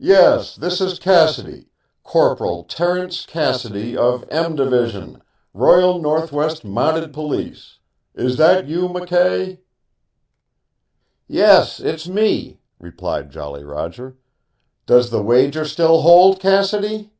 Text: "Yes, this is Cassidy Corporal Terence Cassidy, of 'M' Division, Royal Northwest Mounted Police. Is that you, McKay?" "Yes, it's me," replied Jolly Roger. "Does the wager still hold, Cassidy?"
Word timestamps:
"Yes, 0.00 0.56
this 0.56 0.80
is 0.80 0.98
Cassidy 0.98 1.68
Corporal 2.02 2.64
Terence 2.64 3.24
Cassidy, 3.24 3.96
of 3.96 4.24
'M' 4.28 4.56
Division, 4.56 5.22
Royal 5.54 6.00
Northwest 6.02 6.64
Mounted 6.64 7.12
Police. 7.14 7.78
Is 8.12 8.38
that 8.38 8.66
you, 8.66 8.88
McKay?" 8.88 9.60
"Yes, 11.28 11.78
it's 11.78 12.08
me," 12.08 12.58
replied 12.80 13.30
Jolly 13.30 13.62
Roger. 13.62 14.16
"Does 14.84 15.10
the 15.10 15.22
wager 15.22 15.64
still 15.64 16.00
hold, 16.00 16.40
Cassidy?" 16.40 17.12